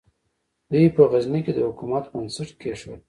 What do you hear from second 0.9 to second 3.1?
په غزني کې د حکومت بنسټ کېښود.